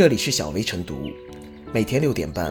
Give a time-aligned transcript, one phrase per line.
[0.00, 1.10] 这里是小薇晨读，
[1.74, 2.50] 每天六点半，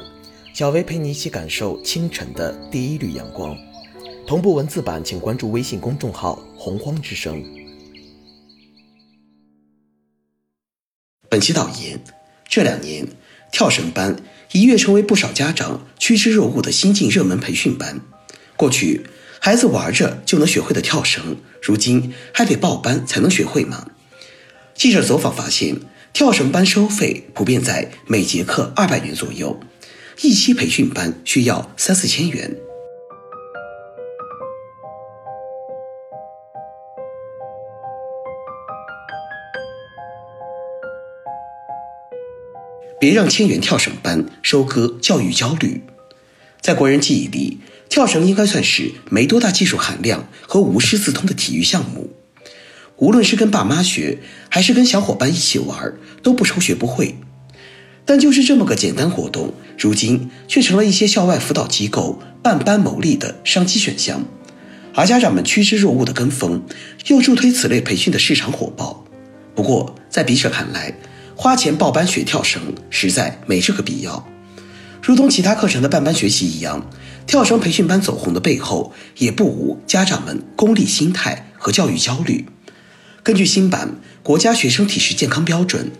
[0.53, 3.57] 小薇陪你一起感受清晨的第一缕阳光。
[4.27, 7.43] 同步文字版，请关注微信公众号“洪荒之声”。
[11.27, 11.99] 本期导言：
[12.47, 13.07] 这两年，
[13.51, 14.15] 跳绳班
[14.51, 17.99] 一跃成为不少家长趋之若鹜的新晋热门培训班。
[18.55, 19.07] 过去，
[19.39, 23.89] 孩子玩着就能学会的跳绳，如今还得报班才能学会吗？
[24.75, 25.75] 记者走访发现，
[26.13, 29.59] 跳绳班收费普遍在每节课二百元左右，
[30.21, 32.55] 一期培训班需要三四千元。
[42.99, 45.85] 别让千元跳绳班收割教育焦虑。
[46.59, 52.09] 在国人记忆里，跳绳应该算是没多大技术含量和无师自通的体育项目。
[52.99, 57.15] 无论是跟爸妈学，还是跟小伙伴一起玩，都不愁学不会。
[58.05, 64.25] 但就是这么个简单活动，如今却成了一些校外辅导机构办班牟利的商机选项，
[64.93, 66.63] 而家长们趋之若鹜的跟风，
[67.07, 69.05] 又助推此类培训的市场火爆。
[69.55, 70.93] 不过，在笔者看来，
[71.35, 74.27] 花钱报班学跳绳实在没这个必要。
[75.01, 76.85] 如同其他课程的办班学习一样，
[77.25, 82.45] 跳绳培训班走红的背后，也不无家长们功利心态和教育焦虑。
[83.29, 85.91] 根据新版国家学生体适健康标准，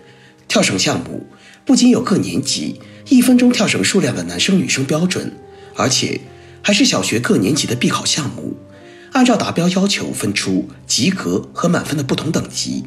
[0.47, 1.27] 跳绳项目
[1.63, 5.31] 不仅有各年级一分钟跳绳数量的男生女生标准，
[5.75, 6.21] 而且
[6.63, 8.57] 还是小学各年级的必考项目，
[9.11, 12.85] 按照达标要求分出及格和满分的不同等级，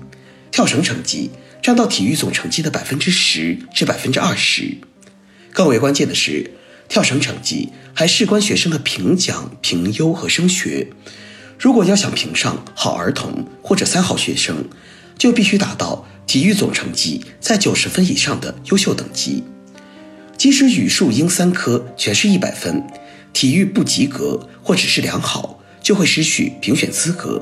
[0.51, 1.31] 跳绳成绩
[1.63, 4.77] 占到体育总成绩的百分之十至百分之二十。
[5.53, 6.51] 更为关键的是，
[6.89, 10.89] 跳绳成绩还事关学生的评奖、评优和升学。
[11.63, 14.65] 如果要想评上好儿童或者三好学生，
[15.17, 19.45] 就必须达到体育总成绩在九十分以上的优秀等级。
[20.37, 22.83] 即使语数英三科全是一百分，
[23.33, 27.41] 体育不及格或者是良好，就会失去评选资格。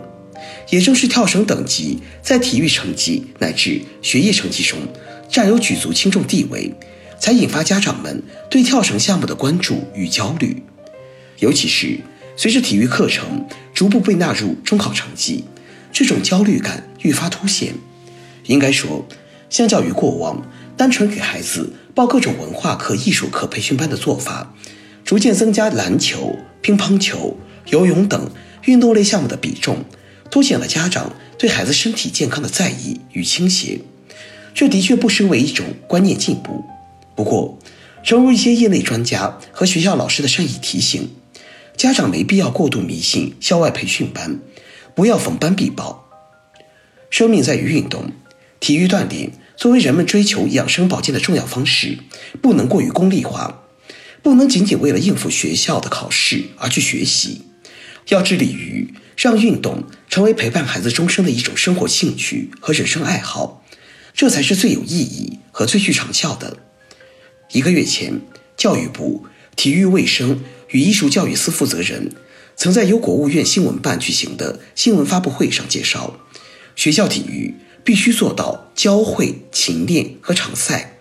[0.69, 4.79] 也正是跳绳等级在体育成绩乃至学业成绩中
[5.31, 6.71] 占有举足轻重地位，
[7.19, 10.63] 才引发家长们对跳绳项目的关注与焦虑，
[11.39, 11.99] 尤其是。
[12.37, 15.45] 随着体育课程逐步被纳入中考成绩，
[15.93, 17.75] 这种焦虑感愈发凸显。
[18.47, 19.07] 应该说，
[19.49, 20.43] 相较于过往
[20.77, 24.55] 单纯给孩子报各种文化课、艺术课培训班的做法，
[25.05, 27.37] 逐渐增加篮球、乒乓球、
[27.67, 28.31] 游泳等
[28.65, 29.85] 运动类项目的比重，
[30.31, 33.81] 凸显了家长对孩子身体健康的在意与倾斜。
[34.55, 36.65] 这的确不失为一种观念进步。
[37.15, 37.59] 不过，
[38.03, 41.11] 正如一些业内专家和学校老师的善意提醒。
[41.81, 44.39] 家长没必要过度迷信校外培训班，
[44.95, 46.11] 不要逢班必报。
[47.09, 48.13] 生命在于运动，
[48.61, 51.97] 体育锻炼作为人们追求养生保健的重要方式，
[52.43, 53.63] 不能过于功利化，
[54.21, 57.47] 不能仅仅为了应付学校的考试而去学习，
[58.09, 63.65] 要致力于让运动成为陪伴孩子终生的一种生活兴趣和人生爱好，
[64.13, 66.59] 这才是最有意义和最具长效的。
[67.53, 68.21] 一个月前，
[68.55, 69.25] 教育部
[69.57, 70.41] 体育卫生。
[70.71, 72.13] 与艺术教育司负责人
[72.57, 76.21] 曾在由国务院新闻办举行的新闻发布会上介绍，
[76.77, 77.55] 学校体育
[77.85, 80.99] 必须做到教会、勤练和常赛，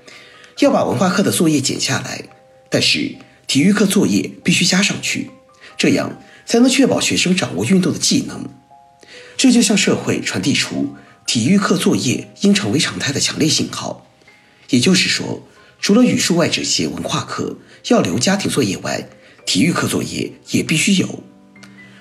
[0.59, 2.23] 要把文化课的作业减下来，
[2.69, 3.15] 但是
[3.47, 5.29] 体育课作业必须加上去，
[5.77, 8.49] 这样才能确保学生掌握运动的技能。
[9.35, 14.05] 这就向社会传递出体育课作业应成为常态的强烈信号。
[14.69, 15.47] 也就是说，
[15.79, 17.57] 除了语数外这些文化课
[17.87, 19.09] 要留家庭作业外，
[19.51, 21.23] 体育课作业也必须有，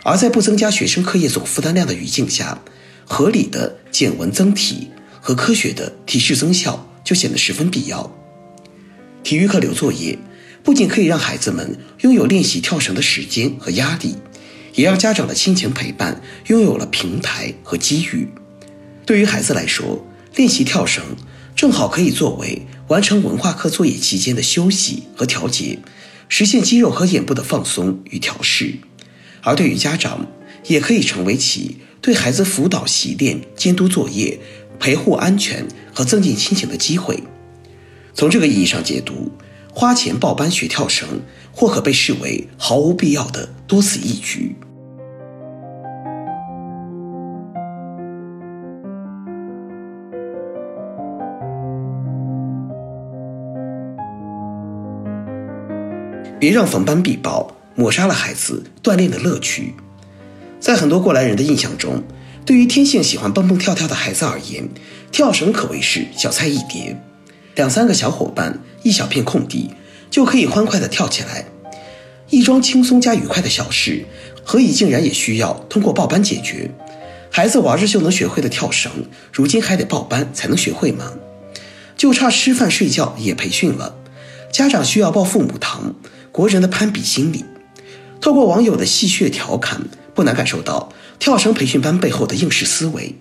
[0.03, 2.61] 而在不增加学生课业总负担量的语境下，
[3.07, 4.89] 合理的减文增体
[5.19, 8.15] 和科学的提示增效就显得十分必要。
[9.25, 10.19] 体育课留作业，
[10.63, 14.17] 不仅可以让孩子们拥有练习跳绳的时间和压力，
[14.75, 18.29] 也让家长的亲情陪伴拥有了平台和机遇。
[19.07, 20.07] 对于孩子来说，
[20.37, 21.03] 练习跳绳
[21.59, 25.81] 正好可以作为完成文化课作业期间的休息和调节。
[26.29, 28.77] 实现肌肉和眼部的放松与调试，
[29.43, 30.25] 而对于家长，
[30.69, 34.39] 也可以成为其对孩子辅导习练、监督作业、
[34.79, 37.25] 陪护安全和增进亲情的机会。
[38.15, 39.33] 从这个意义上解读，
[39.75, 41.09] 花钱报班学跳绳，
[41.51, 44.55] 或可被视为毫无必要的多此一举。
[56.41, 59.75] 别让逢班必报抹杀了孩子锻炼的乐趣。
[60.61, 62.03] 在很多过来人的印象中，
[62.45, 64.69] 对于天性喜欢蹦蹦跳跳的孩子而言，
[65.11, 67.01] 跳绳可谓是小菜一碟。
[67.55, 69.71] 两三个小伙伴，一小片空地，
[70.11, 71.47] 就可以欢快地跳起来。
[72.31, 74.05] 一桩轻松加愉快的小事，
[74.45, 76.71] 何以竟然也需要通过报班解决？
[77.31, 78.91] 孩子玩着就能学会的跳绳，
[79.33, 81.13] 如今还得报班才能学会吗？
[81.97, 83.97] 就差吃饭睡觉也培训了，
[84.53, 85.95] 家长需要报父母堂，
[86.33, 87.45] 国人的攀比心理。
[88.21, 89.81] 透过网友的戏谑调侃，
[90.15, 93.15] 不难感受到跳绳培训班背后的应试思维。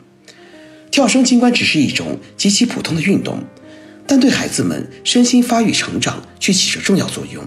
[0.90, 3.44] 跳绳尽管只是一种极其普通的运动，
[4.08, 7.44] 但对孩子们身心发育成长却起着重要作用。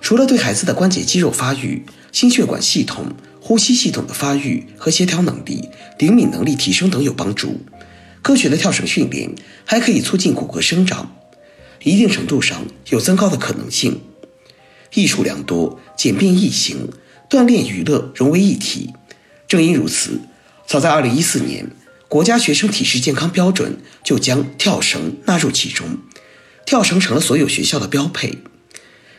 [0.00, 3.06] 除了对孩子的关节肌肉发育、心血管系统、
[3.40, 5.68] 呼吸系统的发育和协调能力、
[5.98, 7.60] 灵敏能力提升等有帮助，
[8.22, 9.34] 科学的跳绳训练
[9.64, 11.14] 还可以促进骨骼生长，
[11.82, 14.00] 一定程度上有增高的可能性。
[14.94, 16.88] 益处良多，简便易行，
[17.28, 18.90] 锻炼娱乐融为一体。
[19.48, 20.20] 正因如此，
[20.66, 21.70] 早在2014年，
[22.08, 25.98] 国家学生体质健康标准就将跳绳纳入其中，
[26.64, 28.38] 跳绳成了所有学校的标配。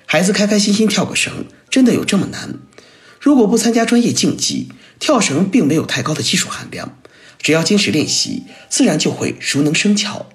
[0.06, 2.56] 孩子开开心心跳个绳，真的有这么难？
[3.20, 4.70] 如果不参加专业竞技，
[5.00, 6.98] 跳绳并没有太高的技术含量，
[7.40, 10.28] 只要坚持练习，自然就会熟能生巧。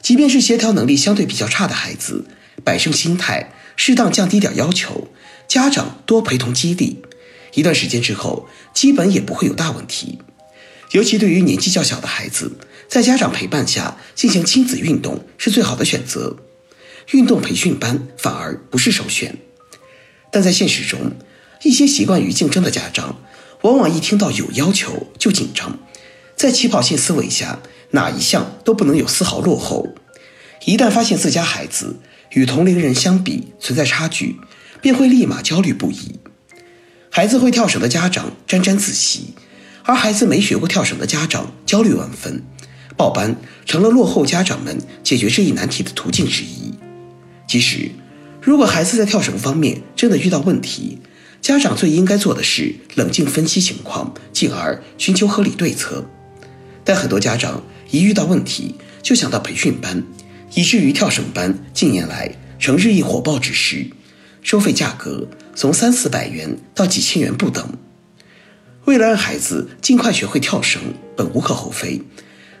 [0.00, 2.26] 即便是协调能力相对比较差的孩子，
[2.62, 3.52] 摆正心态。
[3.78, 5.06] 适当降低点要求，
[5.46, 7.00] 家长多陪同激励，
[7.54, 10.18] 一段时间之后，基本也不会有大问题。
[10.90, 12.58] 尤其对于年纪较小的孩子，
[12.88, 16.36] 在家长陪伴下进行亲子运动是最好的选择。
[17.12, 19.38] 运动培训班反而不是首选。
[20.32, 21.12] 但在现实中，
[21.62, 23.20] 一些习惯于竞争的家长，
[23.62, 25.78] 往往一听到有要求就紧张，
[26.34, 27.60] 在起跑线思维下，
[27.92, 29.94] 哪一项都不能有丝毫落后。
[30.64, 32.00] 一旦发现自家孩子，
[32.32, 34.36] 与同龄人相比存在差距，
[34.80, 36.18] 便会立马焦虑不已。
[37.10, 39.34] 孩子会跳绳的家长沾沾自喜，
[39.82, 42.42] 而孩子没学过跳绳的家长焦虑万分。
[42.96, 46.74] 报班成了落后家长们解决这一难题的途径之一。
[47.46, 47.90] 其实，
[48.42, 50.98] 如果孩子在跳绳方面真的遇到问题，
[51.40, 56.04] 家长最应该做的是冷静分析情况，进而寻求合理对策。
[56.84, 60.02] 但很多家长一遇到问题就想到培训班。
[60.54, 63.86] 以至于跳绳班近年来呈日益火爆之势，
[64.42, 67.72] 收费价格从三四百元到几千元不等。
[68.84, 70.80] 为了让孩子尽快学会跳绳，
[71.16, 72.00] 本无可厚非，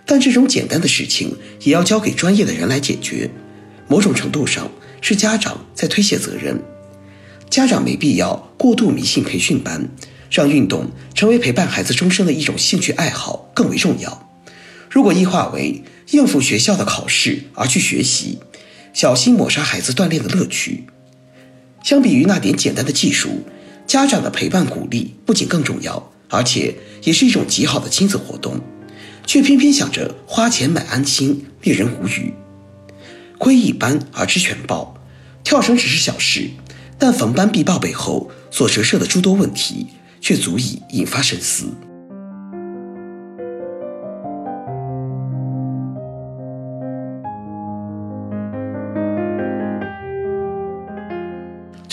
[0.04, 3.30] 但这种简单的事情也要交给专业的人来解决。
[3.88, 4.70] 某种程度上
[5.00, 6.60] 是家长在推卸责任。
[7.48, 9.88] 家长没必要过度迷信培训班，
[10.30, 14.30] 让运动成为陪伴孩子终生的一种兴趣爱好更为重要。
[14.90, 18.38] 如果异化为应付学校的考试而去学习，
[18.92, 20.84] 小心抹杀孩子锻炼的乐趣。
[21.82, 23.44] 相比于那点简单的技术，
[23.86, 28.60] 家长的陪伴鼓励不仅更重要，而且也是一种极好的亲子活动，
[29.26, 32.32] 却偏偏想着花钱买安心，令人无语。
[33.36, 34.96] 窥一斑而知全豹，
[35.44, 36.48] 跳绳只是小事，
[36.98, 39.86] 但逢班必报背后所折射的诸多问题，
[40.20, 41.66] 却足以引发深思。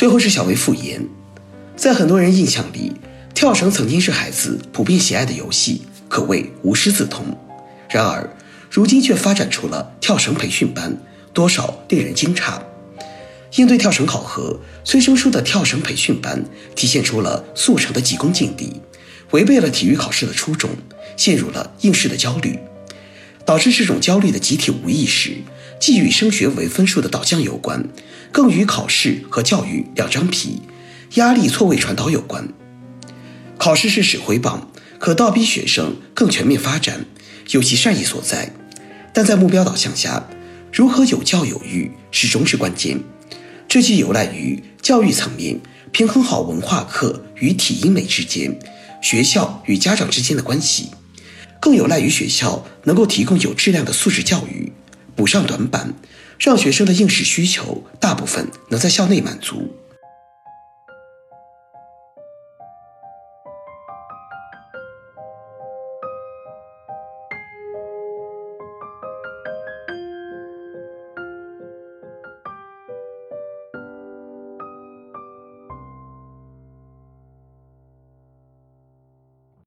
[0.05, 1.03] 最后是小薇复言，
[1.75, 2.91] 在很多人印象里，
[3.33, 7.25] 跳绳曾经是孩子普遍喜爱的游戏，可谓无师自通。
[7.89, 8.29] 然而，
[8.69, 10.95] 如今却发展出了跳绳培训班，
[11.33, 12.61] 多少令人惊诧。
[13.55, 16.45] 应对跳绳考核，催生出的跳绳培训班
[16.75, 18.79] 体现出了速成的急功近利，
[19.31, 20.69] 违背了体育考试的初衷，
[21.17, 22.59] 陷入了应试的焦虑，
[23.45, 25.37] 导致这种焦虑的集体无意识。
[25.77, 27.89] 既与升学为分数的导向有关，
[28.31, 30.61] 更与考试和教育两张皮，
[31.15, 32.47] 压力错位传导有关。
[33.57, 37.05] 考试是指挥棒，可倒逼学生更全面发展，
[37.51, 38.53] 有其善意所在。
[39.13, 40.27] 但在目标导向下，
[40.71, 42.99] 如何有教有育始终是关键。
[43.67, 45.59] 这既有赖于教育层面
[45.91, 48.57] 平衡好文化课与体英美之间、
[49.01, 50.89] 学校与家长之间的关系，
[51.65, 54.71] 更有赖于学校能够提供有质量的素质教育。
[55.15, 55.95] 补上短板，
[56.37, 59.75] 让学生的应试需求大部分能在校内满足。